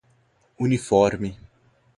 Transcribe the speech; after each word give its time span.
uniforme 0.59 1.29